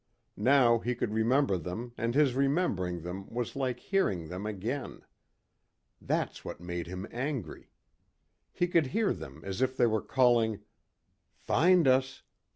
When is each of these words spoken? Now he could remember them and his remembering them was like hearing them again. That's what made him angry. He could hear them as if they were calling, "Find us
Now 0.35 0.79
he 0.79 0.95
could 0.95 1.13
remember 1.13 1.59
them 1.59 1.93
and 1.95 2.15
his 2.15 2.33
remembering 2.33 3.03
them 3.03 3.31
was 3.31 3.55
like 3.55 3.79
hearing 3.79 4.29
them 4.29 4.47
again. 4.47 5.03
That's 6.01 6.43
what 6.43 6.59
made 6.59 6.87
him 6.87 7.05
angry. 7.11 7.69
He 8.51 8.67
could 8.67 8.87
hear 8.87 9.13
them 9.13 9.43
as 9.45 9.61
if 9.61 9.77
they 9.77 9.85
were 9.85 10.01
calling, 10.01 10.61
"Find 11.37 11.87
us 11.87 12.23